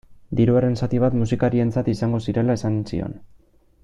[0.37, 3.15] Diruaren zati bat musikarientzat izango zirela esan zion.